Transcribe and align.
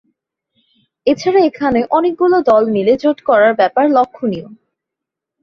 এছাড়া 1.07 1.39
এখানে 1.49 1.79
অনেকগুলো 1.97 2.37
দল 2.49 2.63
মিলে 2.75 2.93
জোট 3.03 3.19
করার 3.29 3.53
ব্যাপার 3.59 3.85
লক্ষ্যণীয়। 3.97 4.47